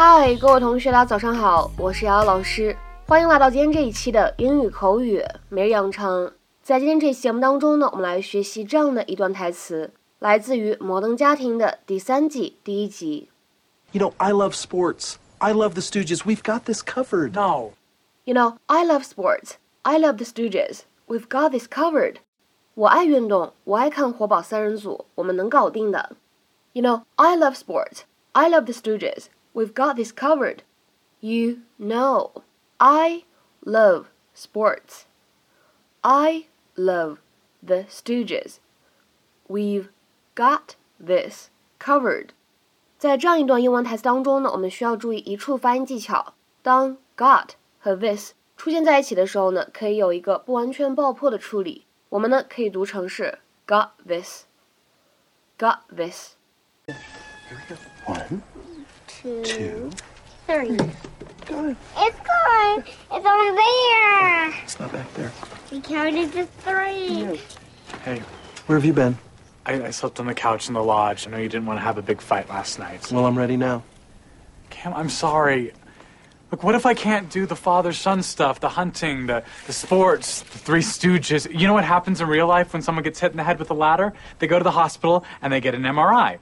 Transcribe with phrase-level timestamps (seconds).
[0.00, 6.32] 嗨，各位同学，大家早上好，我是瑶瑶老师，欢迎来到今天这一期的英语口语每日养成。
[6.62, 9.90] 在今天这期节目当中呢，我们来学习这样的一段台词，
[10.20, 13.28] 来自于《摩登家庭》的第三季第一集。
[13.90, 15.14] You know, I love sports.
[15.38, 16.18] I love the Stooges.
[16.18, 17.32] We've got this covered.
[17.32, 17.72] No.
[18.22, 19.54] You know, I love sports.
[19.82, 20.82] I love the Stooges.
[21.08, 22.18] We've got this covered.
[22.74, 26.12] 我爱运动，我爱看活宝三人组，我们能搞定的。
[26.72, 28.02] You know, I love sports.
[28.30, 29.24] I love the Stooges.
[29.57, 30.59] We've got this covered.
[31.19, 32.43] You know,
[32.77, 33.23] I
[33.65, 34.05] love
[34.35, 35.03] sports.
[36.01, 36.45] I
[36.75, 37.17] love
[37.65, 38.57] the Stooges.
[39.47, 39.89] We've
[40.35, 42.29] got this covered.
[42.97, 46.33] 在这样一段英文台词当中呢，我们需要注意一处发音技巧。
[46.61, 51.85] 当 got 和 this 出现在一起的时候呢，可以有一个不完全爆破的处理。
[52.09, 56.35] 我们呢可以读成是 got this，got this。
[59.28, 59.90] One, two, two.
[60.46, 60.76] three.
[61.46, 61.76] Got it.
[61.96, 62.84] It's gone.
[63.12, 64.62] It's over there.
[64.62, 65.32] It's not back there.
[65.70, 67.40] We counted to three.
[68.04, 68.22] Hey,
[68.66, 69.18] Where have you been?
[69.66, 71.26] I, I slept on the couch in the lodge.
[71.26, 73.12] I know you didn't want to have a big fight last night.
[73.12, 73.82] Well, I'm ready now.
[74.70, 75.72] Cam, I'm sorry.
[76.50, 80.40] Look, what if I can't do the father son stuff, the hunting, the, the sports,
[80.40, 81.52] the three stooges?
[81.52, 83.70] You know what happens in real life when someone gets hit in the head with
[83.70, 84.14] a ladder?
[84.38, 86.38] They go to the hospital and they get an MRI.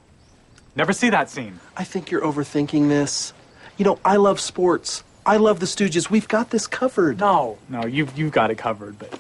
[0.77, 1.59] Never see that scene.
[1.77, 3.33] I think you're overthinking this.
[3.79, 5.03] You know, I love sports.
[5.25, 6.11] I love the Stooges.
[6.11, 7.19] We've got this covered.
[7.19, 9.19] No, no, you've, you've got it covered, but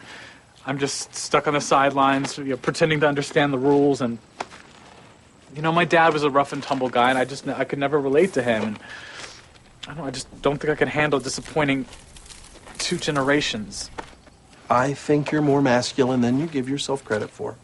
[0.67, 4.01] I'm just stuck on the sidelines, you know, pretending to understand the rules.
[4.03, 4.19] And,
[5.55, 7.79] you know, my dad was a rough and tumble guy, and I just, I could
[7.79, 8.63] never relate to him.
[8.63, 8.79] And
[9.85, 11.87] I don't know, I just don't think I could handle disappointing
[12.79, 13.91] two generations.
[14.69, 17.57] I think you're more masculine than you give yourself credit for.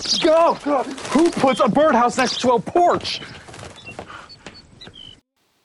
[0.00, 0.56] Go!
[0.64, 0.82] Go!
[1.12, 3.20] Who puts a birdhouse next to a porch?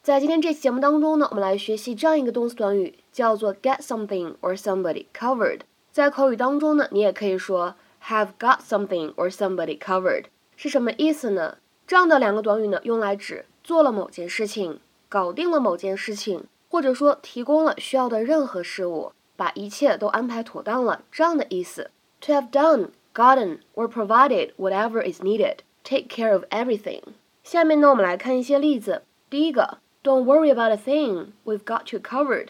[0.04, 5.62] 在今天这期节目当中呢，我们来学习这样一个动词短语，叫做 get something or somebody covered。
[5.92, 7.76] 在口语当中呢，你也可以说
[8.08, 10.26] have got something or somebody covered，
[10.58, 11.58] 是什么意思呢？
[11.88, 21.90] 这样的两个短语呢，用来指做了某件事情，搞定了某件事情，或者说提供了需要的任何事物，把一切都安排妥当了，这样的意思。
[22.22, 27.01] To have done, gotten, or provided whatever is needed, take care of everything。
[27.43, 29.03] 下面呢，我们来看一些例子。
[29.29, 32.49] 第一个，Don't worry about a thing, we've got you covered。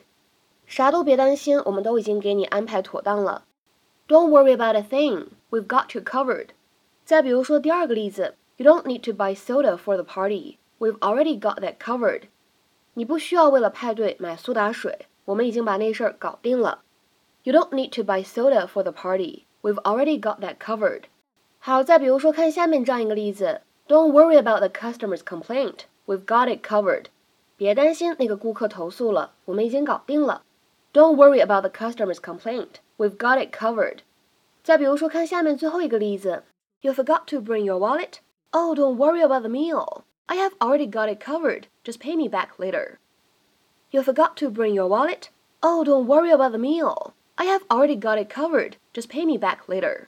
[0.67, 3.45] 啥都别担心，我们都已经给你安排妥当了。
[4.06, 6.49] Don't worry about a thing, we've got you covered。
[7.05, 12.25] 再比如说第二个例子，You don't need to buy soda for the party, we've already got that covered。
[12.95, 16.83] 你不需要为了派对买苏打水，我们已经把那事儿搞定了。
[17.43, 21.05] You don't need to buy soda for the party, we've already got that covered。
[21.59, 27.06] 好，再比如说看下面这样一个例子，Don't worry about the customer's complaint, we've got it covered。
[27.56, 30.43] 别担心那个顾客投诉了，我们已经搞定了。
[30.93, 33.99] Don't worry about the customer's complaint, we've got it covered。
[34.62, 36.45] 再比如说看下面最后一个例子，
[36.81, 38.21] You forgot to bring your wallet.
[38.53, 40.03] Oh, don't worry about the meal.
[40.27, 41.65] I have already got it covered.
[41.84, 42.99] Just pay me back later.
[43.91, 45.28] You forgot to bring your wallet.
[45.61, 47.12] Oh, don't worry about the meal.
[47.37, 48.77] I have already got it covered.
[48.95, 50.06] Just pay me back later.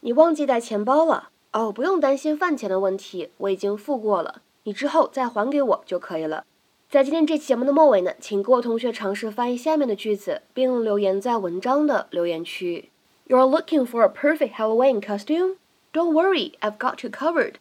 [0.00, 1.30] 你忘记带钱包了？
[1.52, 6.44] 哦，不用担心饭钱的问题，我已经付过了，你之后再还给我就可以了。
[6.88, 12.90] 在今天这期节目的末尾呢，请各位同学尝试翻译下面的句子，并留言在文章的留言区。
[13.26, 15.56] You're looking for a perfect Halloween costume?
[15.92, 17.54] Don't worry, I've got you covered.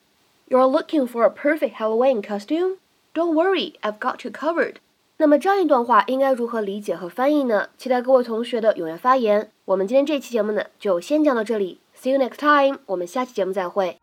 [0.49, 2.77] You're looking for a perfect Halloween costume?
[3.13, 4.79] Don't worry, I've got you covered.
[5.18, 7.68] 那么这样一段话应该如何理解和翻译呢？
[7.78, 9.50] 期待各位同学的踊跃发言。
[9.64, 11.80] 我们今天这期节目呢，就先讲到这里。
[11.98, 13.98] See you next time，我们下期节目再会。